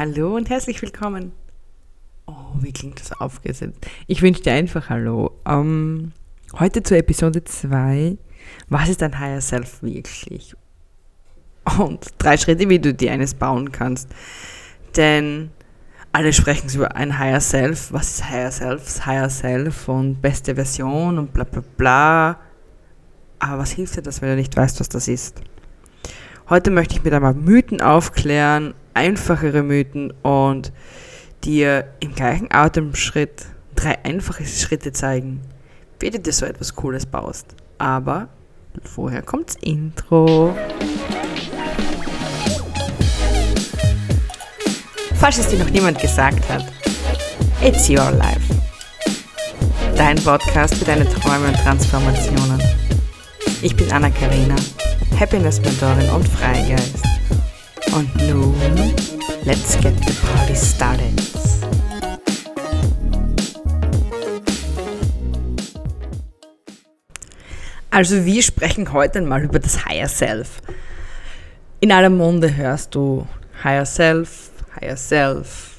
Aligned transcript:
Hallo 0.00 0.34
und 0.34 0.48
herzlich 0.48 0.80
willkommen. 0.80 1.32
Oh, 2.24 2.54
wie 2.60 2.72
klingt 2.72 2.98
das 2.98 3.12
aufgesetzt? 3.20 3.86
Ich 4.06 4.22
wünsche 4.22 4.40
dir 4.40 4.54
einfach 4.54 4.88
Hallo. 4.88 5.38
Um, 5.44 6.12
heute 6.58 6.82
zur 6.82 6.96
Episode 6.96 7.44
2. 7.44 8.16
Was 8.70 8.88
ist 8.88 9.02
dein 9.02 9.18
Higher 9.18 9.42
Self 9.42 9.82
wirklich? 9.82 10.56
Und 11.78 12.14
drei 12.16 12.38
Schritte, 12.38 12.66
wie 12.70 12.78
du 12.78 12.94
dir 12.94 13.12
eines 13.12 13.34
bauen 13.34 13.72
kannst. 13.72 14.08
Denn 14.96 15.50
alle 16.12 16.32
sprechen 16.32 16.70
über 16.74 16.96
ein 16.96 17.18
Higher 17.18 17.42
Self. 17.42 17.92
Was 17.92 18.12
ist 18.12 18.30
Higher 18.30 18.52
Self? 18.52 19.04
Higher 19.04 19.28
Self 19.28 19.86
und 19.86 20.22
beste 20.22 20.54
Version 20.54 21.18
und 21.18 21.34
bla 21.34 21.44
bla 21.44 21.62
bla. 21.76 22.40
Aber 23.38 23.58
was 23.58 23.72
hilft 23.72 23.98
dir 23.98 24.02
das, 24.02 24.22
wenn 24.22 24.30
du 24.30 24.36
nicht 24.36 24.56
weißt, 24.56 24.80
was 24.80 24.88
das 24.88 25.08
ist? 25.08 25.42
Heute 26.48 26.70
möchte 26.70 26.94
ich 26.94 27.04
mit 27.04 27.12
einmal 27.12 27.34
Mythen 27.34 27.82
aufklären, 27.82 28.72
einfachere 28.94 29.62
Mythen 29.62 30.12
und 30.22 30.72
dir 31.44 31.88
im 32.00 32.14
gleichen 32.14 32.50
Atemschritt 32.50 33.46
drei 33.74 33.98
einfache 34.04 34.44
Schritte 34.44 34.92
zeigen, 34.92 35.40
wie 35.98 36.10
du 36.10 36.18
dir 36.18 36.32
so 36.32 36.46
etwas 36.46 36.74
Cooles 36.74 37.06
baust. 37.06 37.54
Aber 37.78 38.28
vorher 38.84 39.22
kommt's 39.22 39.56
Intro. 39.60 40.54
Falls 45.16 45.38
es 45.38 45.48
dir 45.48 45.58
noch 45.58 45.70
niemand 45.70 45.98
gesagt 45.98 46.48
hat, 46.48 46.64
it's 47.62 47.88
your 47.90 48.10
life. 48.12 48.40
Dein 49.96 50.16
Podcast 50.16 50.74
für 50.76 50.84
deine 50.86 51.06
Träume 51.06 51.48
und 51.48 51.56
Transformationen. 51.56 52.60
Ich 53.60 53.76
bin 53.76 53.92
Anna-Karina, 53.92 54.56
Happiness-Mentorin 55.18 56.08
und 56.10 56.26
Freigeist. 56.26 57.09
Und 57.92 58.14
nun, 58.28 58.54
let's 59.44 59.76
get 59.80 59.94
the 60.06 60.14
party 60.24 60.54
started. 60.54 61.20
Also 67.90 68.24
wir 68.24 68.42
sprechen 68.42 68.92
heute 68.92 69.20
mal 69.22 69.42
über 69.42 69.58
das 69.58 69.84
Higher 69.84 70.08
Self. 70.08 70.62
In 71.80 71.90
aller 71.90 72.10
Munde 72.10 72.54
hörst 72.54 72.94
du 72.94 73.26
Higher 73.64 73.84
Self, 73.84 74.50
Higher 74.80 74.96
Self, 74.96 75.78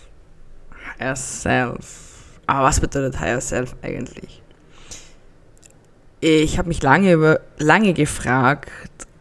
Higher 1.00 1.16
Self. 1.16 2.40
Aber 2.46 2.66
was 2.66 2.81
bedeutet 2.81 3.20
Higher 3.22 3.40
Self 3.40 3.73
eigentlich? 3.81 4.42
Ich 6.20 6.58
habe 6.58 6.68
mich 6.68 6.84
lange, 6.84 7.14
über, 7.14 7.40
lange 7.58 7.94
gefragt, 7.94 8.70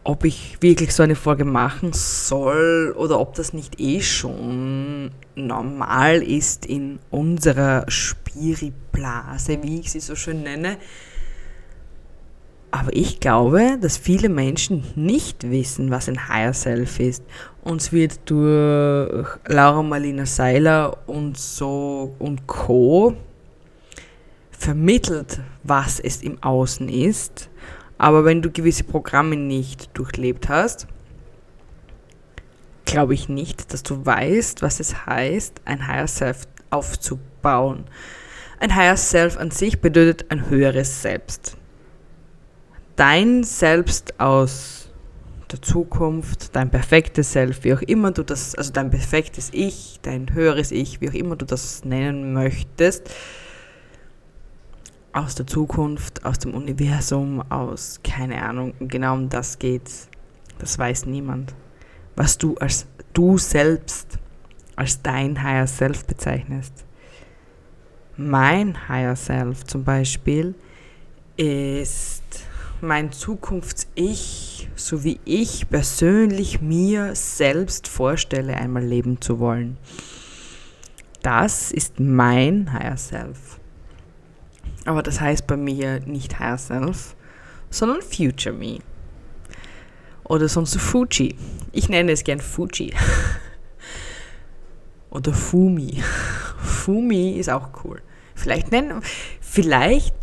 ob 0.03 0.25
ich 0.25 0.57
wirklich 0.61 0.93
so 0.93 1.03
eine 1.03 1.15
Folge 1.15 1.45
machen 1.45 1.93
soll 1.93 2.93
oder 2.97 3.19
ob 3.19 3.35
das 3.35 3.53
nicht 3.53 3.79
eh 3.79 4.01
schon 4.01 5.11
normal 5.35 6.23
ist 6.23 6.65
in 6.65 6.99
unserer 7.11 7.85
Spiriblase, 7.87 9.61
wie 9.61 9.79
ich 9.81 9.91
sie 9.91 9.99
so 9.99 10.15
schön 10.15 10.43
nenne. 10.43 10.77
Aber 12.71 12.95
ich 12.95 13.19
glaube, 13.19 13.77
dass 13.79 13.97
viele 13.97 14.29
Menschen 14.29 14.85
nicht 14.95 15.49
wissen, 15.51 15.91
was 15.91 16.07
ein 16.07 16.29
Higher 16.29 16.53
Self 16.53 16.99
ist. 16.99 17.23
Uns 17.63 17.91
wird 17.91 18.19
durch 18.25 19.27
Laura 19.45 19.83
Marlina 19.83 20.25
Seiler 20.25 20.97
und 21.05 21.37
so 21.37 22.15
und 22.17 22.47
Co. 22.47 23.13
vermittelt, 24.51 25.41
was 25.63 25.99
es 25.99 26.23
im 26.23 26.41
Außen 26.41 26.87
ist 26.87 27.49
aber 28.01 28.25
wenn 28.25 28.41
du 28.41 28.49
gewisse 28.49 28.83
Programme 28.83 29.35
nicht 29.35 29.91
durchlebt 29.93 30.49
hast, 30.49 30.87
glaube 32.83 33.13
ich 33.13 33.29
nicht, 33.29 33.71
dass 33.71 33.83
du 33.83 34.03
weißt, 34.03 34.63
was 34.63 34.79
es 34.79 35.05
heißt, 35.05 35.61
ein 35.65 35.87
Higher 35.87 36.07
Self 36.07 36.47
aufzubauen. 36.71 37.83
Ein 38.59 38.75
Higher 38.75 38.97
Self 38.97 39.37
an 39.37 39.51
sich 39.51 39.81
bedeutet 39.81 40.31
ein 40.31 40.49
höheres 40.49 41.03
Selbst. 41.03 41.57
Dein 42.95 43.43
Selbst 43.43 44.19
aus 44.19 44.89
der 45.51 45.61
Zukunft, 45.61 46.55
dein 46.55 46.71
perfektes 46.71 47.31
Self, 47.31 47.63
wie 47.63 47.75
auch 47.75 47.83
immer 47.83 48.09
du 48.09 48.23
das, 48.23 48.55
also 48.55 48.73
dein 48.73 48.89
perfektes 48.89 49.49
Ich, 49.53 49.99
dein 50.01 50.33
höheres 50.33 50.71
Ich, 50.71 51.01
wie 51.01 51.09
auch 51.09 51.13
immer 51.13 51.35
du 51.35 51.45
das 51.45 51.85
nennen 51.85 52.33
möchtest, 52.33 53.11
aus 55.13 55.35
der 55.35 55.47
Zukunft, 55.47 56.23
aus 56.25 56.39
dem 56.39 56.53
Universum, 56.53 57.41
aus 57.51 57.99
keine 58.03 58.41
Ahnung, 58.41 58.73
genau 58.79 59.13
um 59.13 59.29
das 59.29 59.59
geht's. 59.59 60.07
Das 60.59 60.77
weiß 60.77 61.05
niemand. 61.05 61.53
Was 62.15 62.37
du 62.37 62.55
als 62.55 62.87
du 63.13 63.37
selbst, 63.37 64.19
als 64.75 65.01
dein 65.01 65.41
Higher 65.41 65.67
Self 65.67 66.05
bezeichnest. 66.05 66.85
Mein 68.17 68.87
Higher 68.87 69.15
Self 69.15 69.65
zum 69.65 69.83
Beispiel 69.83 70.55
ist 71.37 72.23
mein 72.81 73.11
Zukunfts-Ich, 73.11 74.69
so 74.75 75.03
wie 75.03 75.19
ich 75.25 75.69
persönlich 75.69 76.61
mir 76.61 77.15
selbst 77.15 77.87
vorstelle, 77.87 78.55
einmal 78.55 78.83
leben 78.83 79.21
zu 79.21 79.39
wollen. 79.39 79.77
Das 81.21 81.71
ist 81.71 81.99
mein 81.99 82.73
Higher 82.73 82.97
Self. 82.97 83.60
Aber 84.85 85.03
das 85.03 85.21
heißt 85.21 85.47
bei 85.47 85.57
mir 85.57 85.99
nicht 86.01 86.39
Higher 86.39 86.57
Self, 86.57 87.15
sondern 87.69 88.01
Future 88.01 88.55
Me. 88.55 88.79
Oder 90.23 90.47
sonst 90.47 90.77
Fuji. 90.77 91.35
Ich 91.71 91.89
nenne 91.89 92.11
es 92.11 92.23
gern 92.23 92.39
Fuji. 92.39 92.93
Oder 95.09 95.33
Fumi. 95.33 96.01
Fumi 96.57 97.31
ist 97.31 97.49
auch 97.49 97.69
cool. 97.83 98.01
Vielleicht 98.33 98.71
nennen, 98.71 99.01
vielleicht 99.39 100.15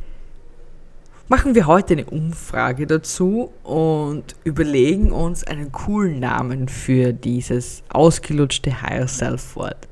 machen 1.28 1.54
wir 1.54 1.66
heute 1.66 1.92
eine 1.92 2.06
Umfrage 2.06 2.86
dazu 2.86 3.52
und 3.62 4.34
überlegen 4.44 5.12
uns 5.12 5.44
einen 5.44 5.70
coolen 5.70 6.18
Namen 6.18 6.68
für 6.68 7.12
dieses 7.12 7.84
ausgelutschte 7.90 8.82
Higher 8.82 9.06
Self 9.06 9.54
Wort. 9.56 9.86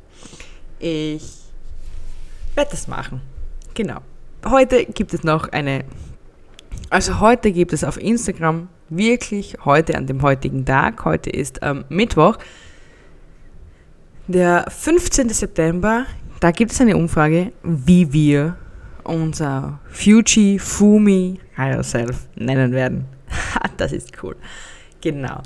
Ich 0.81 1.23
werde 2.55 2.71
das 2.71 2.89
machen. 2.89 3.21
Genau 3.75 4.01
heute 4.51 4.85
gibt 4.87 5.15
es 5.15 5.25
noch 5.25 5.49
eine, 5.49 5.85
also 6.91 7.21
heute 7.21 7.53
gibt 7.53 7.73
es 7.73 7.85
auf 7.85 8.01
Instagram 8.01 8.69
wirklich 8.89 9.57
heute 9.65 9.97
an 9.97 10.07
dem 10.07 10.23
heutigen 10.23 10.65
Tag, 10.65 11.05
heute 11.05 11.31
ist 11.31 11.61
ähm, 11.63 11.85
Mittwoch, 11.89 12.39
der 14.29 14.67
15. 14.69 15.29
September, 15.31 16.07
da 16.41 16.51
gibt 16.51 16.73
es 16.73 16.81
eine 16.81 16.97
Umfrage, 16.97 17.53
wie 17.63 18.13
wir 18.13 18.57
unser 19.05 19.81
Fuji 19.89 20.59
Fumi 20.59 21.41
Higher 21.57 21.83
Self 21.83 22.27
nennen 22.35 22.73
werden. 22.73 23.07
das 23.77 23.93
ist 23.93 24.13
cool. 24.23 24.37
Genau. 25.01 25.43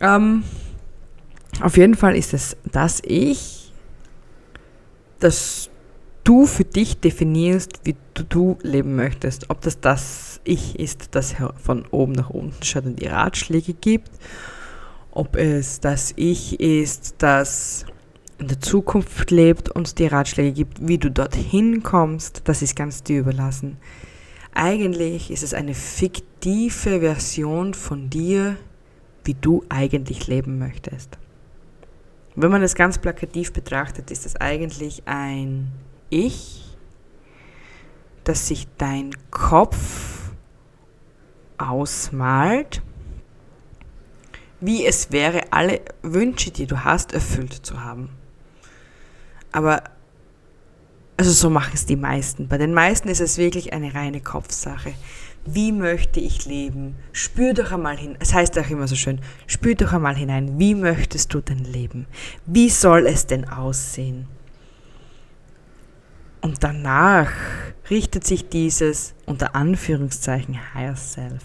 Ähm, 0.00 0.44
auf 1.60 1.76
jeden 1.76 1.94
Fall 1.94 2.16
ist 2.16 2.34
es, 2.34 2.56
dass 2.72 3.00
ich 3.04 3.72
das 5.20 5.70
du 6.24 6.46
für 6.46 6.64
dich 6.64 6.98
definierst, 7.00 7.80
wie 7.84 7.96
du, 8.14 8.24
du 8.24 8.58
leben 8.62 8.96
möchtest. 8.96 9.50
Ob 9.50 9.60
das 9.60 9.80
das 9.80 10.40
Ich 10.44 10.78
ist, 10.78 11.14
das 11.14 11.36
von 11.62 11.86
oben 11.90 12.12
nach 12.12 12.30
unten 12.30 12.62
schaut 12.64 12.86
und 12.86 13.00
die 13.00 13.06
Ratschläge 13.06 13.74
gibt. 13.74 14.10
Ob 15.10 15.36
es 15.36 15.80
das 15.80 16.12
Ich 16.16 16.58
ist, 16.58 17.16
das 17.18 17.86
in 18.38 18.48
der 18.48 18.60
Zukunft 18.60 19.30
lebt 19.30 19.68
und 19.68 19.98
die 19.98 20.06
Ratschläge 20.06 20.52
gibt, 20.52 20.86
wie 20.86 20.98
du 20.98 21.10
dorthin 21.10 21.82
kommst, 21.82 22.42
das 22.44 22.62
ist 22.62 22.74
ganz 22.74 23.02
dir 23.02 23.20
überlassen. 23.20 23.76
Eigentlich 24.52 25.30
ist 25.30 25.42
es 25.42 25.54
eine 25.54 25.74
fiktive 25.74 27.00
Version 27.00 27.74
von 27.74 28.10
dir, 28.10 28.56
wie 29.24 29.34
du 29.34 29.64
eigentlich 29.68 30.26
leben 30.26 30.58
möchtest. 30.58 31.18
Wenn 32.34 32.50
man 32.50 32.62
es 32.62 32.74
ganz 32.74 32.98
plakativ 32.98 33.52
betrachtet, 33.52 34.10
ist 34.10 34.26
es 34.26 34.36
eigentlich 34.36 35.02
ein 35.06 35.70
ich, 36.10 36.76
dass 38.24 38.48
sich 38.48 38.66
dein 38.78 39.10
Kopf 39.30 40.32
ausmalt, 41.58 42.82
wie 44.60 44.86
es 44.86 45.12
wäre, 45.12 45.52
alle 45.52 45.80
Wünsche, 46.02 46.50
die 46.50 46.66
du 46.66 46.84
hast, 46.84 47.12
erfüllt 47.12 47.52
zu 47.52 47.84
haben. 47.84 48.08
Aber, 49.52 49.84
also 51.16 51.30
so 51.30 51.50
machen 51.50 51.72
es 51.74 51.86
die 51.86 51.96
meisten. 51.96 52.48
Bei 52.48 52.58
den 52.58 52.72
meisten 52.72 53.08
ist 53.08 53.20
es 53.20 53.36
wirklich 53.36 53.72
eine 53.72 53.94
reine 53.94 54.20
Kopfsache. 54.20 54.94
Wie 55.46 55.72
möchte 55.72 56.20
ich 56.20 56.46
leben? 56.46 56.96
Spür 57.12 57.52
doch 57.52 57.72
einmal 57.72 57.98
hin. 57.98 58.16
Es 58.18 58.32
heißt 58.32 58.58
auch 58.58 58.70
immer 58.70 58.88
so 58.88 58.96
schön, 58.96 59.20
spür 59.46 59.74
doch 59.74 59.92
einmal 59.92 60.16
hinein. 60.16 60.58
Wie 60.58 60.74
möchtest 60.74 61.34
du 61.34 61.42
denn 61.42 61.64
leben? 61.64 62.06
Wie 62.46 62.70
soll 62.70 63.06
es 63.06 63.26
denn 63.26 63.46
aussehen? 63.46 64.26
Und 66.44 66.62
danach 66.62 67.32
richtet 67.88 68.26
sich 68.26 68.50
dieses 68.50 69.14
unter 69.24 69.54
Anführungszeichen 69.54 70.74
Higher 70.74 70.94
Self. 70.94 71.42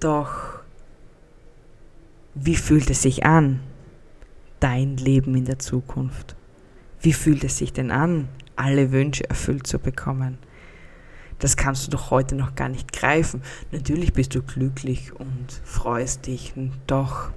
Doch 0.00 0.60
wie 2.34 2.56
fühlt 2.56 2.90
es 2.90 3.00
sich 3.00 3.24
an? 3.24 3.60
dein 4.60 4.98
Leben 4.98 5.34
in 5.34 5.46
der 5.46 5.58
Zukunft? 5.58 6.36
Wie 7.00 7.14
fühlt 7.14 7.42
es 7.44 7.56
sich 7.56 7.72
denn 7.72 7.90
an, 7.90 8.28
alle 8.56 8.92
Wünsche 8.92 9.26
erfüllt 9.30 9.66
zu 9.66 9.78
bekommen? 9.78 10.36
Das 11.38 11.56
kannst 11.56 11.86
du 11.86 11.90
doch 11.90 12.10
heute 12.10 12.34
noch 12.34 12.54
gar 12.54 12.68
nicht 12.68 12.92
greifen. 12.92 13.40
Natürlich 13.72 14.12
bist 14.12 14.34
du 14.34 14.42
glücklich 14.42 15.14
und 15.14 15.46
freust 15.64 16.26
dich, 16.26 16.52
doch 16.86 17.30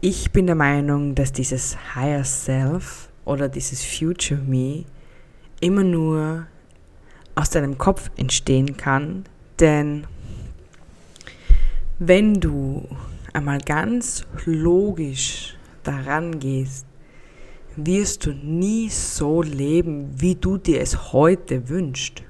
ich 0.00 0.32
bin 0.32 0.46
der 0.46 0.56
Meinung, 0.56 1.14
dass 1.14 1.30
dieses 1.30 1.94
Higher 1.94 2.24
Self 2.24 3.09
oder 3.30 3.48
dieses 3.48 3.84
Future 3.84 4.40
Me 4.40 4.84
immer 5.60 5.84
nur 5.84 6.46
aus 7.36 7.50
deinem 7.50 7.78
Kopf 7.78 8.10
entstehen 8.16 8.76
kann, 8.76 9.24
denn 9.60 10.04
wenn 12.00 12.34
du 12.34 12.88
einmal 13.32 13.60
ganz 13.60 14.26
logisch 14.46 15.56
daran 15.84 16.40
gehst, 16.40 16.86
wirst 17.76 18.26
du 18.26 18.32
nie 18.32 18.88
so 18.88 19.42
leben, 19.42 20.10
wie 20.20 20.34
du 20.34 20.58
dir 20.58 20.80
es 20.80 21.12
heute 21.12 21.68
wünschst. 21.68 22.22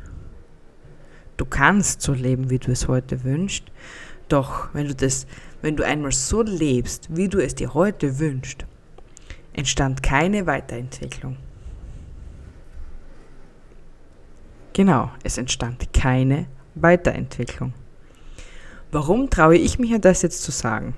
Du 1.38 1.46
kannst 1.46 2.02
so 2.02 2.12
leben, 2.12 2.50
wie 2.50 2.58
du 2.58 2.72
es 2.72 2.88
heute 2.88 3.24
wünschst, 3.24 3.64
doch 4.28 4.68
wenn 4.74 4.88
du 4.88 4.94
das, 4.94 5.26
wenn 5.62 5.76
du 5.76 5.84
einmal 5.84 6.12
so 6.12 6.42
lebst, 6.42 7.08
wie 7.16 7.28
du 7.28 7.38
es 7.38 7.54
dir 7.54 7.72
heute 7.72 8.18
wünschst, 8.18 8.66
entstand 9.52 10.02
keine 10.02 10.46
Weiterentwicklung. 10.46 11.36
Genau, 14.72 15.10
es 15.24 15.36
entstand 15.36 15.92
keine 15.92 16.46
Weiterentwicklung. 16.74 17.74
Warum 18.92 19.28
traue 19.30 19.56
ich 19.56 19.78
mich 19.78 19.92
das 20.00 20.22
jetzt 20.22 20.42
zu 20.42 20.50
sagen? 20.50 20.94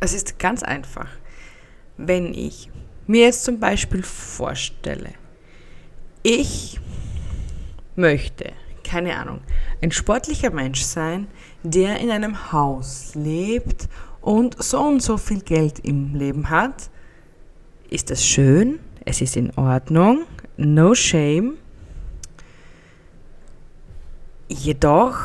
Es 0.00 0.12
ist 0.14 0.38
ganz 0.38 0.62
einfach. 0.62 1.08
Wenn 1.96 2.34
ich 2.34 2.70
mir 3.06 3.26
jetzt 3.26 3.44
zum 3.44 3.60
Beispiel 3.60 4.02
vorstelle, 4.02 5.10
ich 6.22 6.80
möchte, 7.96 8.52
keine 8.84 9.16
Ahnung, 9.16 9.40
ein 9.80 9.92
sportlicher 9.92 10.50
Mensch 10.50 10.82
sein, 10.82 11.28
der 11.62 12.00
in 12.00 12.10
einem 12.10 12.52
Haus 12.52 13.14
lebt 13.14 13.88
und 14.20 14.62
so 14.62 14.80
und 14.80 15.02
so 15.02 15.18
viel 15.18 15.40
Geld 15.40 15.80
im 15.80 16.14
Leben 16.14 16.50
hat, 16.50 16.90
ist 17.92 18.10
das 18.10 18.24
schön, 18.24 18.80
es 19.04 19.20
ist 19.20 19.36
in 19.36 19.50
Ordnung, 19.56 20.24
no 20.56 20.94
shame. 20.94 21.58
Jedoch 24.48 25.16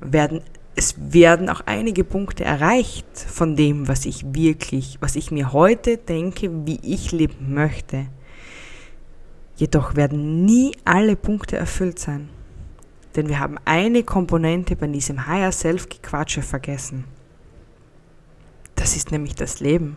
werden 0.00 0.42
es 0.78 0.94
werden 0.98 1.48
auch 1.48 1.62
einige 1.64 2.04
Punkte 2.04 2.44
erreicht 2.44 3.06
von 3.18 3.56
dem, 3.56 3.88
was 3.88 4.04
ich 4.04 4.34
wirklich, 4.34 4.98
was 5.00 5.16
ich 5.16 5.30
mir 5.30 5.54
heute 5.54 5.96
denke, 5.96 6.66
wie 6.66 6.78
ich 6.82 7.12
leben 7.12 7.54
möchte. 7.54 8.06
Jedoch 9.56 9.96
werden 9.96 10.44
nie 10.44 10.72
alle 10.84 11.16
Punkte 11.16 11.56
erfüllt 11.56 11.98
sein. 11.98 12.28
Denn 13.16 13.28
wir 13.28 13.40
haben 13.40 13.56
eine 13.64 14.02
Komponente 14.02 14.76
bei 14.76 14.86
diesem 14.86 15.26
Higher 15.26 15.50
Self-Gequatsche 15.50 16.42
vergessen. 16.42 17.04
Das 18.74 18.96
ist 18.96 19.10
nämlich 19.10 19.34
das 19.34 19.60
Leben 19.60 19.96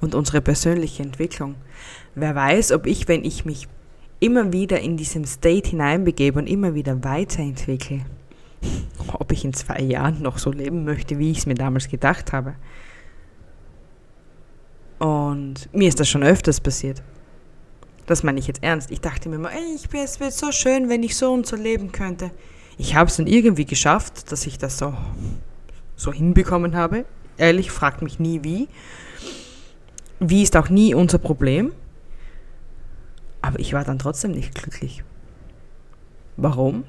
und 0.00 0.14
unsere 0.14 0.40
persönliche 0.40 1.02
Entwicklung. 1.02 1.56
Wer 2.14 2.34
weiß, 2.34 2.72
ob 2.72 2.86
ich, 2.86 3.08
wenn 3.08 3.24
ich 3.24 3.44
mich 3.44 3.68
immer 4.18 4.52
wieder 4.52 4.80
in 4.80 4.96
diesem 4.96 5.24
State 5.24 5.70
hineinbegebe 5.70 6.38
und 6.38 6.46
immer 6.46 6.74
wieder 6.74 7.02
weiterentwickle, 7.04 8.00
ob 9.12 9.32
ich 9.32 9.44
in 9.44 9.52
zwei 9.52 9.80
Jahren 9.80 10.22
noch 10.22 10.38
so 10.38 10.52
leben 10.52 10.84
möchte, 10.84 11.18
wie 11.18 11.30
ich 11.30 11.38
es 11.38 11.46
mir 11.46 11.54
damals 11.54 11.88
gedacht 11.88 12.32
habe. 12.32 12.54
Und 14.98 15.72
mir 15.72 15.88
ist 15.88 15.98
das 15.98 16.08
schon 16.08 16.22
öfters 16.22 16.60
passiert. 16.60 17.02
Das 18.06 18.22
meine 18.22 18.38
ich 18.38 18.46
jetzt 18.46 18.62
ernst. 18.62 18.90
Ich 18.90 19.00
dachte 19.00 19.28
mir 19.28 19.36
immer, 19.36 19.50
ey, 19.52 19.76
es 20.02 20.20
wäre 20.20 20.30
so 20.30 20.52
schön, 20.52 20.88
wenn 20.88 21.02
ich 21.02 21.16
so 21.16 21.32
und 21.32 21.46
so 21.46 21.56
leben 21.56 21.90
könnte. 21.92 22.30
Ich 22.76 22.94
habe 22.94 23.08
es 23.08 23.16
dann 23.16 23.26
irgendwie 23.26 23.64
geschafft, 23.64 24.30
dass 24.32 24.46
ich 24.46 24.58
das 24.58 24.78
so, 24.78 24.94
so 25.96 26.12
hinbekommen 26.12 26.74
habe. 26.74 27.04
Ehrlich, 27.38 27.70
fragt 27.70 28.02
mich 28.02 28.18
nie 28.18 28.42
wie. 28.42 28.68
Wie 30.20 30.42
ist 30.42 30.54
auch 30.56 30.68
nie 30.68 30.94
unser 30.94 31.18
Problem. 31.18 31.72
Aber 33.40 33.58
ich 33.58 33.72
war 33.72 33.84
dann 33.84 33.98
trotzdem 33.98 34.32
nicht 34.32 34.54
glücklich. 34.54 35.02
Warum? 36.36 36.84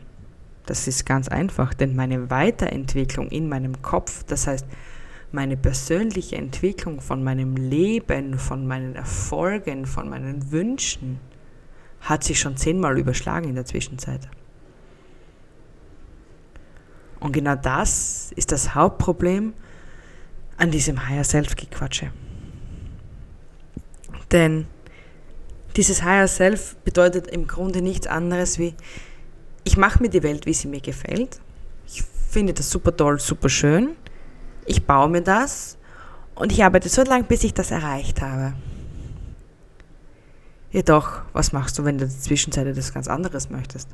Das 0.66 0.88
ist 0.88 1.06
ganz 1.06 1.30
einfach, 1.30 1.74
denn 1.74 1.96
meine 1.96 2.30
Weiterentwicklung 2.30 3.30
in 3.30 3.48
meinem 3.50 3.82
Kopf, 3.82 4.24
das 4.26 4.48
heißt 4.48 4.66
meine 5.32 5.56
persönliche 5.56 6.36
Entwicklung 6.36 7.00
von 7.00 7.24
meinem 7.24 7.56
Leben, 7.56 8.38
von 8.38 8.68
meinen 8.68 8.96
Erfolgen, 8.96 9.86
von 9.86 10.10
meinen 10.10 10.52
Wünschen, 10.52 11.20
hat 12.02 12.26
sich 12.26 12.38
schon 12.40 12.58
zehnmal 12.58 13.00
überschlagen 13.00 13.48
in 13.48 13.56
der 13.56 13.66
Zwischenzeit. 13.66 14.28
Und 17.22 17.32
genau 17.32 17.56
das 17.56 18.34
ist 18.36 18.52
das 18.52 18.76
Hauptproblem 18.76 19.54
an 20.58 20.70
diesem 20.70 21.08
Higher 21.08 21.24
Self-Gequatsche. 21.24 22.12
Denn 24.32 24.68
dieses 25.76 26.04
Higher 26.04 26.28
Self 26.28 26.76
bedeutet 26.84 27.28
im 27.28 27.48
Grunde 27.48 27.82
nichts 27.82 28.08
anderes 28.08 28.60
wie, 28.60 28.76
ich 29.64 29.78
mache 29.78 30.02
mir 30.02 30.10
die 30.10 30.24
Welt, 30.24 30.46
wie 30.46 30.54
sie 30.54 30.68
mir 30.68 30.82
gefällt. 30.82 31.40
Ich 31.88 32.04
finde 32.30 32.54
das 32.54 32.70
super 32.70 32.96
toll, 32.96 33.20
super 33.20 33.50
schön. 33.50 33.96
Ich 34.66 34.86
baue 34.86 35.10
mir 35.10 35.22
das 35.22 35.78
und 36.36 36.52
ich 36.52 36.64
arbeite 36.64 36.90
so 36.90 37.04
lange, 37.04 37.26
bis 37.26 37.44
ich 37.44 37.54
das 37.54 37.72
erreicht 37.72 38.22
habe. 38.22 38.54
Jedoch, 40.72 41.22
was 41.34 41.52
machst 41.52 41.78
du, 41.78 41.84
wenn 41.84 41.98
du 41.98 42.06
in 42.06 42.10
der 42.10 42.20
Zwischenzeit 42.20 42.66
etwas 42.66 42.94
ganz 42.94 43.08
anderes 43.08 43.50
möchtest? 43.50 43.90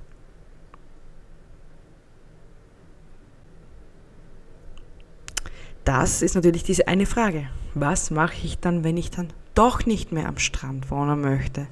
Das 5.83 6.21
ist 6.21 6.35
natürlich 6.35 6.63
diese 6.63 6.87
eine 6.87 7.05
Frage. 7.05 7.49
Was 7.73 8.11
mache 8.11 8.35
ich 8.43 8.59
dann, 8.59 8.83
wenn 8.83 8.97
ich 8.97 9.09
dann 9.09 9.29
doch 9.57 9.85
nicht 9.85 10.11
mehr 10.11 10.27
am 10.27 10.37
Strand 10.37 10.91
wohnen 10.91 11.21
möchte? 11.21 11.67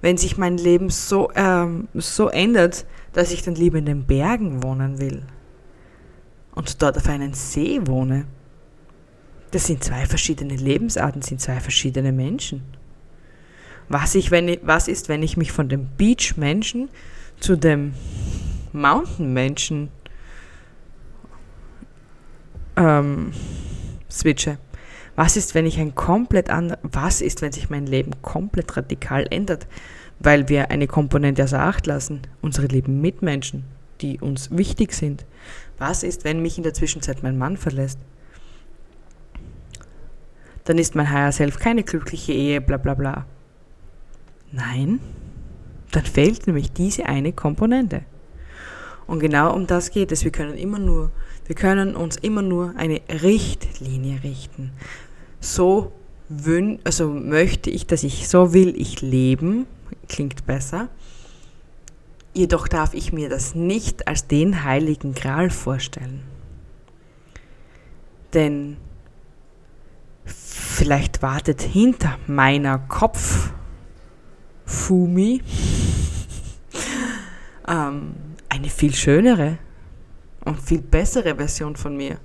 Wenn 0.00 0.16
sich 0.16 0.36
mein 0.36 0.56
Leben 0.56 0.90
so, 0.90 1.30
ähm, 1.34 1.88
so 1.94 2.28
ändert, 2.28 2.86
dass 3.12 3.30
ich 3.30 3.42
dann 3.42 3.54
lieber 3.54 3.78
in 3.78 3.86
den 3.86 4.04
Bergen 4.04 4.62
wohnen 4.62 4.98
will 4.98 5.22
und 6.54 6.82
dort 6.82 6.96
auf 6.96 7.08
einem 7.08 7.34
See 7.34 7.80
wohne. 7.84 8.26
Das 9.50 9.66
sind 9.66 9.84
zwei 9.84 10.06
verschiedene 10.06 10.56
Lebensarten, 10.56 11.22
sind 11.22 11.40
zwei 11.40 11.60
verschiedene 11.60 12.12
Menschen. 12.12 12.62
Was, 13.88 14.14
ich, 14.14 14.30
wenn 14.30 14.48
ich, 14.48 14.60
was 14.62 14.88
ist, 14.88 15.08
wenn 15.08 15.22
ich 15.22 15.36
mich 15.36 15.52
von 15.52 15.68
dem 15.68 15.86
Beach-Menschen 15.98 16.88
zu 17.38 17.56
dem 17.56 17.94
Mountain-Menschen 18.72 19.90
ähm, 22.76 23.32
switche? 24.10 24.58
Was 25.14 25.36
ist, 25.36 25.54
wenn 25.54 25.66
ich 25.66 25.78
ein 25.78 25.94
komplett 25.94 26.50
anderes, 26.50 26.80
was 26.82 27.20
ist, 27.20 27.42
wenn 27.42 27.52
sich 27.52 27.70
mein 27.70 27.86
Leben 27.86 28.12
komplett 28.22 28.76
radikal 28.76 29.26
ändert? 29.30 29.66
weil 30.24 30.48
wir 30.48 30.70
eine 30.70 30.86
Komponente 30.86 31.42
außer 31.42 31.60
Acht 31.60 31.86
lassen, 31.86 32.22
unsere 32.40 32.66
lieben 32.66 33.00
Mitmenschen, 33.00 33.64
die 34.00 34.20
uns 34.20 34.50
wichtig 34.50 34.92
sind. 34.92 35.24
Was 35.78 36.02
ist, 36.02 36.24
wenn 36.24 36.42
mich 36.42 36.58
in 36.58 36.64
der 36.64 36.74
Zwischenzeit 36.74 37.22
mein 37.22 37.38
Mann 37.38 37.56
verlässt? 37.56 37.98
Dann 40.64 40.78
ist 40.78 40.94
mein 40.94 41.10
Higher 41.10 41.32
Self 41.32 41.58
keine 41.58 41.82
glückliche 41.82 42.32
Ehe, 42.32 42.60
bla 42.60 42.76
bla 42.76 42.94
bla. 42.94 43.26
Nein, 44.52 45.00
dann 45.90 46.04
fehlt 46.04 46.46
nämlich 46.46 46.72
diese 46.72 47.06
eine 47.06 47.32
Komponente. 47.32 48.02
Und 49.12 49.18
genau 49.18 49.54
um 49.54 49.66
das 49.66 49.90
geht 49.90 50.10
es. 50.10 50.24
Wir 50.24 50.32
können 50.32 50.56
immer 50.56 50.78
nur, 50.78 51.10
wir 51.44 51.54
können 51.54 51.96
uns 51.96 52.16
immer 52.16 52.40
nur 52.40 52.72
eine 52.78 53.02
Richtlinie 53.10 54.22
richten. 54.22 54.72
So 55.38 55.92
wün 56.30 56.78
also 56.84 57.10
möchte 57.10 57.68
ich, 57.68 57.86
dass 57.86 58.04
ich, 58.04 58.26
so 58.26 58.54
will 58.54 58.74
ich 58.74 59.02
leben, 59.02 59.66
klingt 60.08 60.46
besser. 60.46 60.88
Jedoch 62.32 62.68
darf 62.68 62.94
ich 62.94 63.12
mir 63.12 63.28
das 63.28 63.54
nicht 63.54 64.08
als 64.08 64.28
den 64.28 64.64
heiligen 64.64 65.12
Gral 65.12 65.50
vorstellen. 65.50 66.22
Denn 68.32 68.78
vielleicht 70.24 71.20
wartet 71.20 71.60
hinter 71.60 72.18
meiner 72.26 72.78
Kopf 72.78 73.52
Fumi 74.64 75.42
ähm, 77.68 78.14
eine 78.52 78.68
viel 78.68 78.94
schönere 78.94 79.56
und 80.44 80.60
viel 80.60 80.82
bessere 80.82 81.36
Version 81.36 81.74
von 81.74 81.96
mir, 81.96 82.18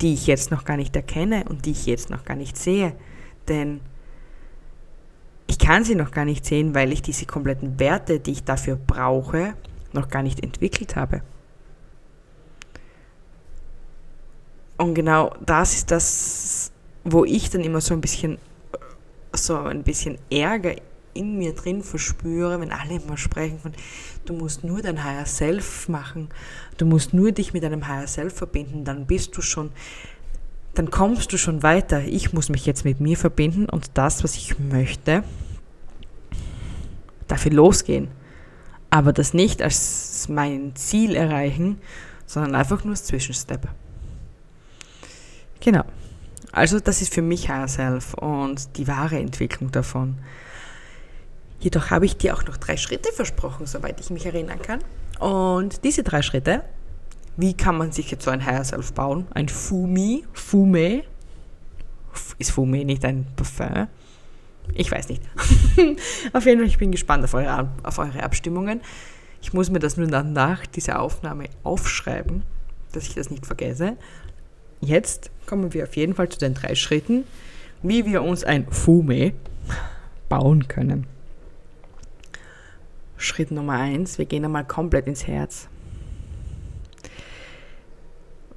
die 0.00 0.14
ich 0.14 0.26
jetzt 0.26 0.50
noch 0.50 0.64
gar 0.64 0.76
nicht 0.76 0.96
erkenne 0.96 1.44
und 1.48 1.64
die 1.64 1.70
ich 1.70 1.86
jetzt 1.86 2.10
noch 2.10 2.24
gar 2.24 2.34
nicht 2.34 2.56
sehe. 2.56 2.92
Denn 3.46 3.80
ich 5.46 5.60
kann 5.60 5.84
sie 5.84 5.94
noch 5.94 6.10
gar 6.10 6.24
nicht 6.24 6.44
sehen, 6.44 6.74
weil 6.74 6.92
ich 6.92 7.02
diese 7.02 7.24
kompletten 7.24 7.78
Werte, 7.78 8.18
die 8.18 8.32
ich 8.32 8.42
dafür 8.42 8.74
brauche, 8.74 9.54
noch 9.92 10.08
gar 10.08 10.24
nicht 10.24 10.42
entwickelt 10.42 10.96
habe. 10.96 11.22
Und 14.76 14.94
genau 14.94 15.36
das 15.46 15.74
ist 15.74 15.92
das, 15.92 16.72
wo 17.04 17.24
ich 17.24 17.48
dann 17.48 17.60
immer 17.60 17.80
so 17.80 17.94
ein 17.94 18.00
bisschen, 18.00 18.38
so 19.32 19.56
ein 19.56 19.84
bisschen 19.84 20.18
Ärger 20.30 20.74
in 21.14 21.38
mir 21.38 21.54
drin 21.54 21.82
verspüre, 21.82 22.60
wenn 22.60 22.72
alle 22.72 22.96
immer 22.96 23.16
sprechen 23.16 23.58
von, 23.58 23.72
du 24.24 24.32
musst 24.32 24.64
nur 24.64 24.82
dein 24.82 25.04
Higher 25.04 25.26
Self 25.26 25.88
machen, 25.88 26.28
du 26.78 26.86
musst 26.86 27.14
nur 27.14 27.32
dich 27.32 27.52
mit 27.52 27.62
deinem 27.62 27.86
Higher 27.88 28.06
Self 28.06 28.34
verbinden, 28.34 28.84
dann 28.84 29.06
bist 29.06 29.36
du 29.36 29.42
schon, 29.42 29.70
dann 30.74 30.90
kommst 30.90 31.32
du 31.32 31.38
schon 31.38 31.62
weiter. 31.62 32.02
Ich 32.02 32.32
muss 32.32 32.48
mich 32.48 32.66
jetzt 32.66 32.84
mit 32.84 33.00
mir 33.00 33.16
verbinden 33.16 33.68
und 33.68 33.90
das, 33.94 34.22
was 34.22 34.36
ich 34.36 34.58
möchte, 34.58 35.24
dafür 37.26 37.52
losgehen. 37.52 38.08
Aber 38.90 39.12
das 39.12 39.34
nicht 39.34 39.62
als 39.62 40.28
mein 40.28 40.74
Ziel 40.74 41.14
erreichen, 41.14 41.80
sondern 42.26 42.54
einfach 42.54 42.84
nur 42.84 42.92
als 42.92 43.04
Zwischenstep. 43.04 43.68
Genau. 45.60 45.84
Also 46.52 46.80
das 46.80 47.00
ist 47.00 47.14
für 47.14 47.22
mich 47.22 47.48
Higher 47.48 47.68
Self 47.68 48.14
und 48.14 48.76
die 48.76 48.88
wahre 48.88 49.18
Entwicklung 49.18 49.70
davon. 49.70 50.18
Jedoch 51.60 51.90
habe 51.90 52.06
ich 52.06 52.16
dir 52.16 52.34
auch 52.34 52.44
noch 52.44 52.56
drei 52.56 52.76
Schritte 52.76 53.12
versprochen, 53.12 53.66
soweit 53.66 54.00
ich 54.00 54.10
mich 54.10 54.26
erinnern 54.26 54.60
kann. 54.60 54.80
Und 55.18 55.84
diese 55.84 56.02
drei 56.02 56.22
Schritte, 56.22 56.64
wie 57.36 57.54
kann 57.54 57.76
man 57.76 57.92
sich 57.92 58.10
jetzt 58.10 58.24
so 58.24 58.30
ein 58.30 58.44
Higher 58.44 58.64
Self 58.64 58.92
bauen? 58.92 59.26
Ein 59.32 59.48
Fumi, 59.48 60.24
Fume. 60.32 61.04
Ist 62.38 62.50
Fume 62.50 62.84
nicht 62.84 63.04
ein 63.04 63.26
Parfum? 63.36 63.88
Ich 64.74 64.90
weiß 64.90 65.08
nicht. 65.08 65.22
auf 66.32 66.46
jeden 66.46 66.60
Fall, 66.60 66.68
ich 66.68 66.78
bin 66.78 66.92
gespannt 66.92 67.24
auf 67.24 67.34
eure, 67.34 67.68
auf 67.82 67.98
eure 67.98 68.22
Abstimmungen. 68.22 68.80
Ich 69.42 69.52
muss 69.52 69.70
mir 69.70 69.78
das 69.78 69.96
nur 69.96 70.06
dann 70.06 70.32
nach 70.32 70.66
dieser 70.66 71.00
Aufnahme 71.00 71.44
aufschreiben, 71.62 72.42
dass 72.92 73.06
ich 73.06 73.14
das 73.14 73.30
nicht 73.30 73.46
vergesse. 73.46 73.96
Jetzt 74.80 75.30
kommen 75.46 75.72
wir 75.74 75.84
auf 75.84 75.96
jeden 75.96 76.14
Fall 76.14 76.28
zu 76.28 76.38
den 76.38 76.54
drei 76.54 76.74
Schritten, 76.74 77.24
wie 77.82 78.06
wir 78.06 78.22
uns 78.22 78.44
ein 78.44 78.70
Fume 78.70 79.32
bauen 80.28 80.68
können. 80.68 81.06
Schritt 83.20 83.50
Nummer 83.50 83.74
eins, 83.74 84.16
wir 84.16 84.24
gehen 84.24 84.44
einmal 84.46 84.66
komplett 84.66 85.06
ins 85.06 85.26
Herz. 85.26 85.68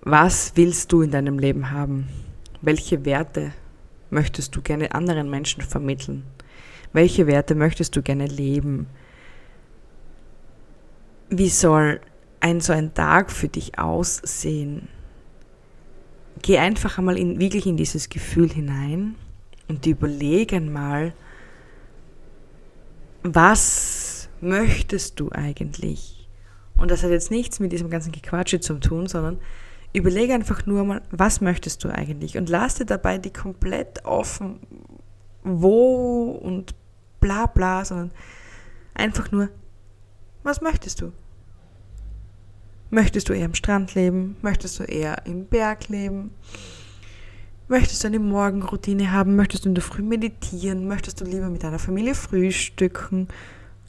Was 0.02 0.54
willst 0.56 0.92
du 0.92 1.02
in 1.02 1.12
deinem 1.12 1.38
Leben 1.38 1.72
haben? 1.72 2.08
Welche 2.62 3.04
Werte 3.04 3.52
möchtest 4.10 4.56
du 4.56 4.62
gerne 4.62 4.96
anderen 4.96 5.30
Menschen 5.30 5.62
vermitteln? 5.62 6.24
Welche 6.94 7.28
Werte 7.28 7.56
möchtest 7.56 7.96
du 7.98 8.02
gerne 8.02 8.26
leben? 8.26 8.88
Wie 11.30 11.50
soll 11.50 12.00
ein 12.40 12.62
so 12.62 12.72
ein 12.72 12.94
Tag 12.94 13.32
für 13.32 13.50
dich 13.50 13.78
aussehen? 13.78 14.88
Geh 16.42 16.58
einfach 16.58 16.98
einmal 16.98 17.18
in, 17.18 17.40
wirklich 17.40 17.66
in 17.66 17.76
dieses 17.76 18.08
Gefühl 18.08 18.50
hinein 18.50 19.16
und 19.68 19.86
überlege 19.86 20.56
einmal, 20.56 21.14
was 23.24 24.03
möchtest 24.44 25.20
du 25.20 25.32
eigentlich? 25.32 26.28
Und 26.78 26.92
das 26.92 27.04
hat 27.04 27.12
jetzt 27.12 27.32
nichts 27.32 27.60
mit 27.60 27.72
diesem 27.72 27.90
ganzen 27.90 28.12
Gequatsche 28.12 28.60
zu 28.60 28.80
tun, 28.80 29.08
sondern 29.08 29.40
überlege 29.94 30.34
einfach 30.34 30.66
nur 30.66 30.84
mal, 30.84 31.02
was 31.12 31.40
möchtest 31.42 31.84
du 31.84 31.90
eigentlich? 31.90 32.38
Und 32.38 32.50
lass 32.50 32.76
dir 32.76 32.86
dabei 32.86 33.18
die 33.18 33.32
komplett 33.32 34.06
offen, 34.06 34.60
wo 35.44 36.32
und 36.32 36.76
bla 37.20 37.46
bla, 37.46 37.86
sondern 37.86 38.12
einfach 38.94 39.32
nur, 39.32 39.50
was 40.44 40.62
möchtest 40.62 41.02
du? 41.02 41.12
Möchtest 42.90 43.30
du 43.30 43.34
eher 43.34 43.46
am 43.46 43.56
Strand 43.56 43.96
leben? 43.96 44.36
Möchtest 44.42 44.80
du 44.80 44.84
eher 44.84 45.26
im 45.26 45.46
Berg 45.46 45.90
leben? 45.90 46.32
Möchtest 47.68 48.04
du 48.04 48.08
eine 48.08 48.20
Morgenroutine 48.20 49.12
haben? 49.12 49.36
Möchtest 49.36 49.66
du 49.66 49.70
in 49.70 49.76
der 49.76 49.84
Früh 49.84 50.04
meditieren? 50.04 50.88
Möchtest 50.88 51.22
du 51.22 51.26
lieber 51.26 51.50
mit 51.50 51.64
deiner 51.64 51.80
Familie 51.80 52.14
frühstücken? 52.14 53.30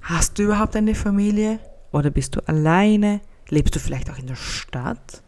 Hast 0.04 0.38
du 0.38 0.42
überhaupt 0.42 0.76
eine 0.76 0.94
Familie? 0.94 1.60
Oder 1.90 2.10
bist 2.10 2.36
du 2.36 2.46
alleine? 2.46 3.22
Lebst 3.48 3.74
du 3.74 3.80
vielleicht 3.80 4.10
auch 4.10 4.18
in 4.18 4.26
der 4.26 4.36
Stadt 4.36 5.22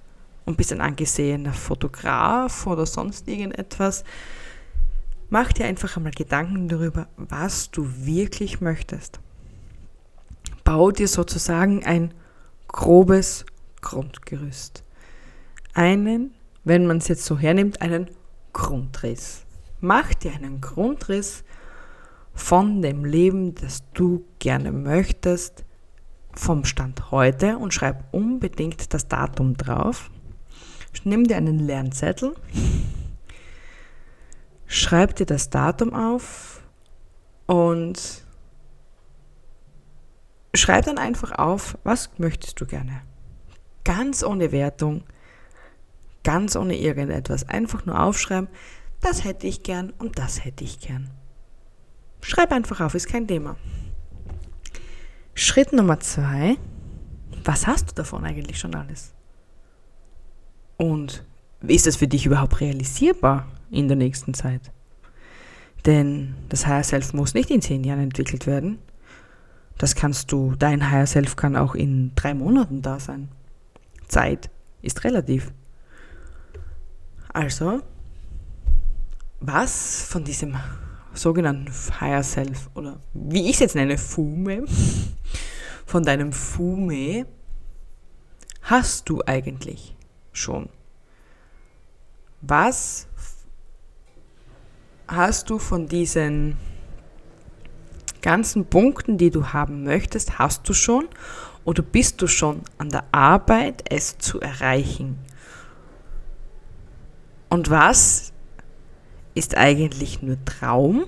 und 0.44 0.58
bist 0.58 0.70
ein 0.70 0.82
angesehener 0.82 1.54
Fotograf 1.54 2.66
oder 2.66 2.84
sonst 2.84 3.26
irgendetwas? 3.26 4.04
Mach 5.30 5.50
dir 5.54 5.64
einfach 5.64 5.96
einmal 5.96 6.12
Gedanken 6.12 6.68
darüber, 6.68 7.08
was 7.16 7.70
du 7.70 7.88
wirklich 8.04 8.60
möchtest. 8.60 9.18
Bau 10.62 10.90
dir 10.90 11.08
sozusagen 11.08 11.82
ein 11.86 12.12
grobes 12.68 13.46
Grundgerüst. 13.80 14.84
Einen, 15.72 16.34
wenn 16.64 16.86
man 16.86 16.98
es 16.98 17.08
jetzt 17.08 17.24
so 17.24 17.38
hernimmt, 17.38 17.80
einen 17.80 18.10
Grundriss. 18.52 19.46
Mach 19.80 20.12
dir 20.12 20.34
einen 20.34 20.60
Grundriss 20.60 21.44
von 22.36 22.82
dem 22.82 23.04
Leben, 23.04 23.56
das 23.56 23.82
du 23.92 24.24
gerne 24.38 24.70
möchtest, 24.70 25.64
vom 26.32 26.64
Stand 26.64 27.10
heute 27.10 27.58
und 27.58 27.74
schreib 27.74 28.04
unbedingt 28.12 28.94
das 28.94 29.08
Datum 29.08 29.56
drauf. 29.56 30.10
Nimm 31.02 31.24
dir 31.24 31.36
einen 31.36 31.58
leeren 31.58 31.92
Zettel, 31.92 32.36
schreib 34.66 35.16
dir 35.16 35.26
das 35.26 35.50
Datum 35.50 35.92
auf 35.92 36.62
und 37.46 38.24
schreib 40.54 40.84
dann 40.84 40.98
einfach 40.98 41.32
auf, 41.32 41.76
was 41.82 42.10
möchtest 42.18 42.60
du 42.60 42.66
gerne 42.66 43.02
ganz 43.86 44.24
ohne 44.24 44.50
Wertung, 44.50 45.04
ganz 46.24 46.56
ohne 46.56 46.76
irgendetwas. 46.76 47.48
Einfach 47.48 47.86
nur 47.86 48.02
aufschreiben, 48.02 48.48
das 49.00 49.24
hätte 49.24 49.46
ich 49.46 49.62
gern 49.62 49.90
und 49.90 50.18
das 50.18 50.44
hätte 50.44 50.64
ich 50.64 50.80
gern. 50.80 51.08
Schreib 52.26 52.50
einfach 52.50 52.80
auf, 52.80 52.96
ist 52.96 53.06
kein 53.06 53.28
Thema. 53.28 53.54
Schritt 55.34 55.72
Nummer 55.72 56.00
zwei, 56.00 56.56
was 57.44 57.68
hast 57.68 57.90
du 57.90 57.94
davon 57.94 58.24
eigentlich 58.24 58.58
schon 58.58 58.74
alles? 58.74 59.14
Und 60.76 61.24
ist 61.60 61.86
das 61.86 61.94
für 61.94 62.08
dich 62.08 62.26
überhaupt 62.26 62.60
realisierbar 62.60 63.46
in 63.70 63.86
der 63.86 63.96
nächsten 63.96 64.34
Zeit? 64.34 64.72
Denn 65.84 66.34
das 66.48 66.66
Higher 66.66 66.82
Self 66.82 67.12
muss 67.12 67.34
nicht 67.34 67.48
in 67.48 67.62
zehn 67.62 67.84
Jahren 67.84 68.00
entwickelt 68.00 68.48
werden. 68.48 68.80
Das 69.78 69.94
kannst 69.94 70.32
du, 70.32 70.56
dein 70.58 70.90
Higher 70.90 71.06
Self 71.06 71.36
kann 71.36 71.54
auch 71.54 71.76
in 71.76 72.10
drei 72.16 72.34
Monaten 72.34 72.82
da 72.82 72.98
sein. 72.98 73.28
Zeit 74.08 74.50
ist 74.82 75.04
relativ. 75.04 75.52
Also, 77.32 77.82
was 79.38 80.02
von 80.02 80.24
diesem 80.24 80.56
sogenannten 81.16 81.72
Higher 82.00 82.22
Self 82.22 82.70
oder 82.74 83.00
wie 83.14 83.48
ich 83.48 83.54
es 83.54 83.60
jetzt 83.60 83.74
nenne, 83.74 83.98
Fume, 83.98 84.64
von 85.86 86.02
deinem 86.02 86.32
Fume 86.32 87.26
hast 88.62 89.08
du 89.08 89.22
eigentlich 89.24 89.96
schon? 90.32 90.68
Was 92.40 93.06
hast 95.08 95.50
du 95.50 95.58
von 95.58 95.86
diesen 95.86 96.56
ganzen 98.20 98.66
Punkten, 98.66 99.18
die 99.18 99.30
du 99.30 99.52
haben 99.52 99.84
möchtest, 99.84 100.38
hast 100.38 100.68
du 100.68 100.72
schon 100.72 101.08
oder 101.64 101.82
bist 101.82 102.20
du 102.22 102.26
schon 102.26 102.62
an 102.78 102.90
der 102.90 103.04
Arbeit, 103.12 103.84
es 103.88 104.18
zu 104.18 104.40
erreichen? 104.40 105.18
Und 107.48 107.70
was 107.70 108.32
ist 109.36 109.56
eigentlich 109.56 110.22
nur 110.22 110.36
Traum? 110.44 111.04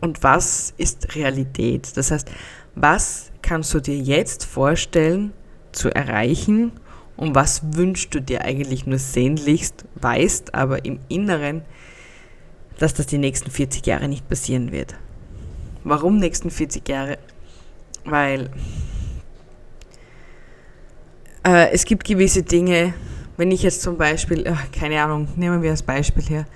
Und 0.00 0.22
was 0.22 0.74
ist 0.76 1.14
Realität? 1.14 1.96
Das 1.96 2.10
heißt, 2.10 2.30
was 2.74 3.30
kannst 3.40 3.72
du 3.72 3.80
dir 3.80 3.96
jetzt 3.96 4.44
vorstellen 4.44 5.32
zu 5.72 5.88
erreichen 5.88 6.72
und 7.16 7.34
was 7.34 7.62
wünschst 7.76 8.14
du 8.14 8.20
dir 8.20 8.42
eigentlich 8.42 8.86
nur 8.86 8.98
sehnlichst, 8.98 9.86
weißt 9.94 10.54
aber 10.54 10.84
im 10.84 10.98
Inneren, 11.08 11.62
dass 12.78 12.92
das 12.92 13.06
die 13.06 13.18
nächsten 13.18 13.50
40 13.50 13.86
Jahre 13.86 14.08
nicht 14.08 14.28
passieren 14.28 14.72
wird. 14.72 14.94
Warum 15.84 16.18
nächsten 16.18 16.50
40 16.50 16.86
Jahre? 16.88 17.18
weil 18.04 18.50
äh, 21.44 21.70
es 21.72 21.84
gibt 21.84 22.04
gewisse 22.04 22.42
Dinge, 22.42 22.94
wenn 23.36 23.50
ich 23.50 23.62
jetzt 23.62 23.82
zum 23.82 23.96
Beispiel, 23.96 24.46
ach, 24.48 24.70
keine 24.72 25.02
Ahnung, 25.02 25.28
nehmen 25.36 25.62
wir 25.62 25.70
als 25.70 25.82
Beispiel 25.82 26.22
hier, 26.22 26.46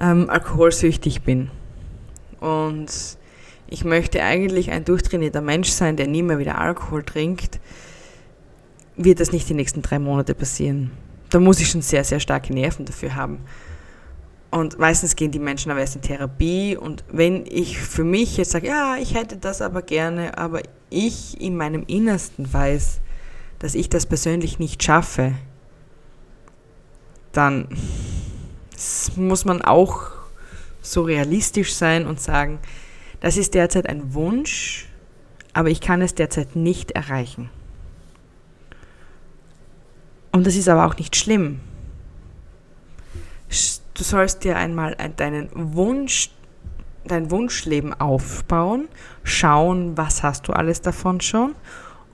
ähm, 0.00 0.28
alkoholsüchtig 0.28 1.22
bin 1.22 1.50
und 2.40 2.88
ich 3.68 3.84
möchte 3.84 4.22
eigentlich 4.22 4.70
ein 4.70 4.84
durchtrainierter 4.84 5.40
Mensch 5.40 5.70
sein, 5.70 5.96
der 5.96 6.06
nie 6.06 6.22
mehr 6.22 6.38
wieder 6.38 6.58
Alkohol 6.58 7.02
trinkt, 7.02 7.58
wird 8.96 9.20
das 9.20 9.32
nicht 9.32 9.48
die 9.48 9.54
nächsten 9.54 9.82
drei 9.82 9.98
Monate 9.98 10.34
passieren. 10.34 10.92
Da 11.30 11.40
muss 11.40 11.60
ich 11.60 11.68
schon 11.68 11.82
sehr, 11.82 12.04
sehr 12.04 12.20
starke 12.20 12.52
Nerven 12.52 12.84
dafür 12.84 13.16
haben. 13.16 13.38
Und 14.50 14.78
meistens 14.78 15.16
gehen 15.16 15.32
die 15.32 15.40
Menschen 15.40 15.72
aber 15.72 15.80
erst 15.80 15.96
in 15.96 16.02
Therapie. 16.02 16.76
Und 16.76 17.02
wenn 17.10 17.44
ich 17.46 17.78
für 17.78 18.04
mich 18.04 18.36
jetzt 18.36 18.52
sage, 18.52 18.68
ja, 18.68 18.96
ich 18.96 19.14
hätte 19.14 19.36
das 19.36 19.60
aber 19.60 19.82
gerne, 19.82 20.38
aber 20.38 20.60
ich 20.90 21.40
in 21.40 21.56
meinem 21.56 21.82
Innersten 21.88 22.52
weiß, 22.52 23.00
dass 23.58 23.74
ich 23.74 23.88
das 23.88 24.06
persönlich 24.06 24.60
nicht 24.60 24.84
schaffe, 24.84 25.32
dann 27.36 27.68
muss 29.16 29.44
man 29.44 29.62
auch 29.62 30.10
so 30.82 31.02
realistisch 31.02 31.74
sein 31.74 32.06
und 32.06 32.20
sagen, 32.20 32.58
das 33.20 33.36
ist 33.36 33.54
derzeit 33.54 33.88
ein 33.88 34.14
Wunsch, 34.14 34.88
aber 35.52 35.70
ich 35.70 35.80
kann 35.80 36.02
es 36.02 36.14
derzeit 36.14 36.56
nicht 36.56 36.90
erreichen. 36.90 37.50
Und 40.32 40.46
das 40.46 40.56
ist 40.56 40.68
aber 40.68 40.86
auch 40.86 40.96
nicht 40.96 41.16
schlimm. 41.16 41.60
Du 43.94 44.02
sollst 44.02 44.42
dir 44.42 44.56
einmal 44.56 44.96
deinen 45.16 45.48
Wunsch, 45.54 46.30
dein 47.06 47.30
Wunschleben 47.30 47.94
aufbauen, 47.94 48.88
schauen, 49.22 49.96
was 49.96 50.24
hast 50.24 50.48
du 50.48 50.52
alles 50.52 50.80
davon 50.80 51.20
schon. 51.20 51.54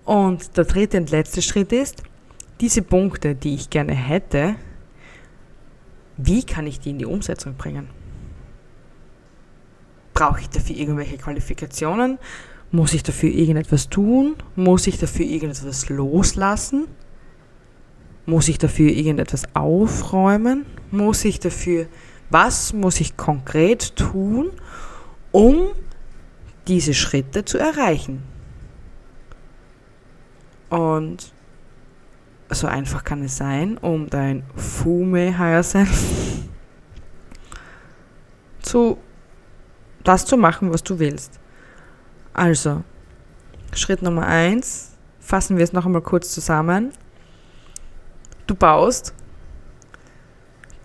Und 0.05 0.57
der 0.57 0.65
dritte 0.65 0.99
und 0.99 1.11
letzte 1.11 1.41
Schritt 1.41 1.73
ist, 1.73 2.03
diese 2.61 2.83
Punkte, 2.83 3.35
die 3.35 3.55
ich 3.55 3.71
gerne 3.71 3.95
hätte, 3.95 4.57
wie 6.23 6.45
kann 6.45 6.67
ich 6.67 6.81
die 6.81 6.91
in 6.91 6.99
die 6.99 7.07
Umsetzung 7.07 7.55
bringen? 7.55 7.89
Brauche 10.15 10.41
ich 10.41 10.49
dafür 10.51 10.77
irgendwelche 10.77 11.17
Qualifikationen? 11.17 12.19
Muss 12.73 12.95
ich 12.95 13.03
dafür 13.03 13.31
irgendetwas 13.31 13.89
tun? 13.89 14.37
Muss 14.55 14.87
ich 14.87 14.99
dafür 14.99 15.27
irgendetwas 15.27 15.89
loslassen? 15.89 16.87
Muss 18.27 18.49
ich 18.49 18.59
dafür 18.59 18.91
irgendetwas 18.91 19.45
aufräumen? 19.55 20.67
Muss 20.91 21.25
ich 21.25 21.41
dafür, 21.41 21.87
was 22.29 22.73
muss 22.73 23.01
ich 23.01 23.17
konkret 23.17 23.97
tun, 23.97 24.51
um 25.33 25.69
diese 26.69 26.95
Schritte 26.95 27.45
zu 27.45 27.59
erreichen? 27.59 28.23
Und 30.69 31.33
so 32.51 32.67
einfach 32.67 33.05
kann 33.05 33.23
es 33.23 33.37
sein, 33.37 33.79
um 33.79 34.09
dein 34.09 34.43
Fume 34.57 35.39
Higher 35.39 35.63
Self 35.63 36.05
zu 38.61 38.99
das 40.05 40.25
zu 40.25 40.37
machen, 40.37 40.73
was 40.73 40.83
du 40.83 40.99
willst. 40.99 41.39
Also, 42.33 42.83
Schritt 43.73 44.03
Nummer 44.03 44.27
eins, 44.27 44.93
fassen 45.21 45.57
wir 45.57 45.65
es 45.65 45.73
noch 45.73 45.87
einmal 45.87 46.03
kurz 46.03 46.33
zusammen. 46.33 46.91
Du 48.47 48.55
baust 48.55 49.15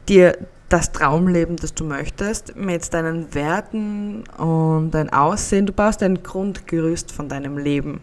dir 0.07 0.37
das 0.69 0.91
Traumleben, 0.91 1.55
das 1.55 1.73
du 1.73 1.83
möchtest, 1.85 2.55
mit 2.55 2.93
deinen 2.93 3.33
Werten 3.33 4.23
und 4.37 4.91
dein 4.91 5.11
Aussehen. 5.11 5.65
Du 5.65 5.73
baust 5.73 6.03
ein 6.03 6.21
Grundgerüst 6.21 7.11
von 7.11 7.29
deinem 7.29 7.57
Leben. 7.57 8.01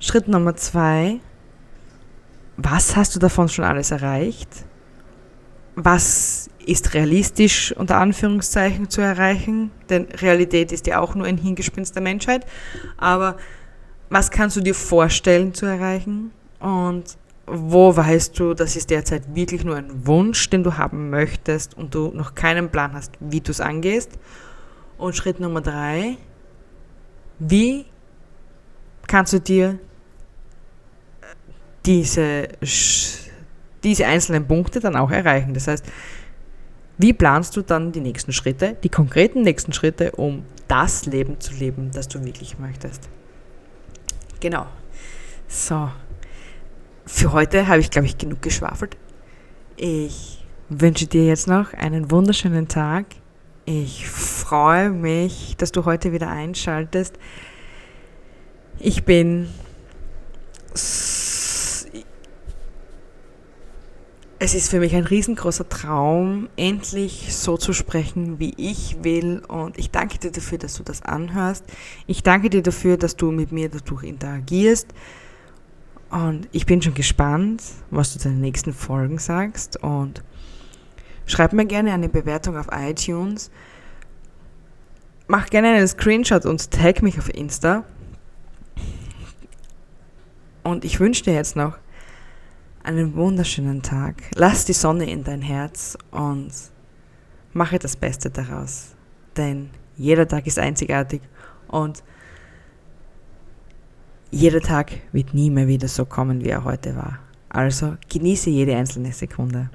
Schritt 0.00 0.28
Nummer 0.28 0.56
zwei, 0.56 1.20
was 2.58 2.96
hast 2.96 3.14
du 3.14 3.20
davon 3.20 3.48
schon 3.48 3.64
alles 3.64 3.92
erreicht? 3.92 4.48
Was 5.76 6.50
ist 6.66 6.92
realistisch 6.92 7.72
unter 7.72 7.98
Anführungszeichen 7.98 8.90
zu 8.90 9.00
erreichen? 9.00 9.70
Denn 9.88 10.06
Realität 10.06 10.72
ist 10.72 10.88
ja 10.88 10.98
auch 10.98 11.14
nur 11.14 11.26
ein 11.26 11.38
Hingespinst 11.38 11.94
der 11.94 12.02
Menschheit. 12.02 12.44
Aber 12.96 13.36
was 14.10 14.32
kannst 14.32 14.56
du 14.56 14.60
dir 14.60 14.74
vorstellen 14.74 15.54
zu 15.54 15.66
erreichen? 15.66 16.32
Und 16.58 17.16
wo 17.46 17.96
weißt 17.96 18.36
du, 18.38 18.54
das 18.54 18.74
ist 18.74 18.90
derzeit 18.90 19.36
wirklich 19.36 19.64
nur 19.64 19.76
ein 19.76 20.06
Wunsch, 20.06 20.50
den 20.50 20.64
du 20.64 20.76
haben 20.76 21.10
möchtest 21.10 21.76
und 21.78 21.94
du 21.94 22.10
noch 22.12 22.34
keinen 22.34 22.70
Plan 22.70 22.92
hast, 22.92 23.12
wie 23.20 23.40
du 23.40 23.52
es 23.52 23.60
angehst? 23.60 24.18
Und 24.98 25.14
Schritt 25.14 25.38
Nummer 25.38 25.60
drei, 25.60 26.16
wie 27.38 27.86
kannst 29.06 29.32
du 29.32 29.40
dir 29.40 29.78
diese, 31.86 32.48
diese 33.82 34.06
einzelnen 34.06 34.46
Punkte 34.46 34.80
dann 34.80 34.96
auch 34.96 35.10
erreichen. 35.10 35.54
Das 35.54 35.68
heißt, 35.68 35.84
wie 36.98 37.12
planst 37.12 37.56
du 37.56 37.62
dann 37.62 37.92
die 37.92 38.00
nächsten 38.00 38.32
Schritte, 38.32 38.76
die 38.82 38.88
konkreten 38.88 39.42
nächsten 39.42 39.72
Schritte, 39.72 40.12
um 40.12 40.44
das 40.66 41.06
Leben 41.06 41.40
zu 41.40 41.54
leben, 41.54 41.90
das 41.92 42.08
du 42.08 42.24
wirklich 42.24 42.58
möchtest? 42.58 43.08
Genau. 44.40 44.66
So. 45.46 45.90
Für 47.06 47.32
heute 47.32 47.68
habe 47.68 47.80
ich, 47.80 47.90
glaube 47.90 48.06
ich, 48.06 48.18
genug 48.18 48.42
geschwafelt. 48.42 48.96
Ich 49.76 50.44
wünsche 50.68 51.06
dir 51.06 51.24
jetzt 51.24 51.46
noch 51.46 51.72
einen 51.72 52.10
wunderschönen 52.10 52.68
Tag. 52.68 53.06
Ich 53.64 54.08
freue 54.08 54.90
mich, 54.90 55.56
dass 55.56 55.72
du 55.72 55.84
heute 55.84 56.12
wieder 56.12 56.28
einschaltest. 56.28 57.18
Ich 58.78 59.04
bin 59.04 59.48
es 64.40 64.54
ist 64.54 64.70
für 64.70 64.78
mich 64.78 64.94
ein 64.94 65.04
riesengroßer 65.04 65.68
Traum, 65.68 66.48
endlich 66.56 67.34
so 67.34 67.56
zu 67.56 67.72
sprechen, 67.72 68.38
wie 68.38 68.54
ich 68.56 68.98
will. 69.02 69.42
Und 69.48 69.78
ich 69.78 69.90
danke 69.90 70.18
dir 70.18 70.30
dafür, 70.30 70.58
dass 70.58 70.74
du 70.74 70.84
das 70.84 71.02
anhörst. 71.02 71.64
Ich 72.06 72.22
danke 72.22 72.48
dir 72.48 72.62
dafür, 72.62 72.96
dass 72.96 73.16
du 73.16 73.32
mit 73.32 73.50
mir 73.50 73.68
dadurch 73.68 74.04
interagierst. 74.04 74.88
Und 76.10 76.48
ich 76.52 76.66
bin 76.66 76.80
schon 76.80 76.94
gespannt, 76.94 77.62
was 77.90 78.12
du 78.12 78.20
zu 78.20 78.28
den 78.28 78.40
nächsten 78.40 78.72
Folgen 78.72 79.18
sagst. 79.18 79.82
Und 79.82 80.22
schreib 81.26 81.52
mir 81.52 81.66
gerne 81.66 81.92
eine 81.92 82.08
Bewertung 82.08 82.56
auf 82.56 82.68
iTunes. 82.70 83.50
Mach 85.26 85.50
gerne 85.50 85.70
einen 85.70 85.88
Screenshot 85.88 86.46
und 86.46 86.70
tag 86.70 87.02
mich 87.02 87.18
auf 87.18 87.28
Insta. 87.34 87.84
Und 90.62 90.84
ich 90.84 91.00
wünsche 91.00 91.24
dir 91.24 91.34
jetzt 91.34 91.56
noch 91.56 91.76
einen 92.88 93.14
wunderschönen 93.14 93.82
Tag. 93.82 94.14
Lass 94.34 94.64
die 94.64 94.72
Sonne 94.72 95.10
in 95.10 95.22
dein 95.22 95.42
Herz 95.42 95.98
und 96.10 96.50
mache 97.52 97.78
das 97.78 97.96
Beste 97.96 98.30
daraus. 98.30 98.94
Denn 99.36 99.68
jeder 99.98 100.26
Tag 100.26 100.46
ist 100.46 100.58
einzigartig 100.58 101.20
und 101.68 102.02
jeder 104.30 104.60
Tag 104.60 104.92
wird 105.12 105.34
nie 105.34 105.50
mehr 105.50 105.68
wieder 105.68 105.86
so 105.86 106.06
kommen, 106.06 106.42
wie 106.42 106.48
er 106.48 106.64
heute 106.64 106.96
war. 106.96 107.18
Also 107.50 107.96
genieße 108.08 108.48
jede 108.48 108.74
einzelne 108.74 109.12
Sekunde. 109.12 109.68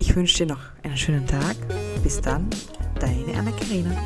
Ich 0.00 0.14
wünsche 0.16 0.38
dir 0.38 0.52
noch 0.52 0.62
einen 0.82 0.96
schönen 0.96 1.26
Tag. 1.26 1.56
Bis 2.02 2.20
dann, 2.20 2.50
deine 2.98 3.38
Anna-Karina. 3.38 3.96